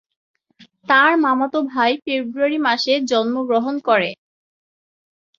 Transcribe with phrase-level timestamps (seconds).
[0.87, 4.09] তার মামাতো ভাই ফেব্রুয়ারি মাসে জন্মগ্রহণ করে।